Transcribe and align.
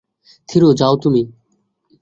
থিরু, 0.49 0.69
যাও 0.73 0.93
তুমি। 1.03 1.21